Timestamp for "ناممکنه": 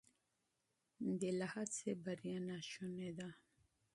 2.47-3.09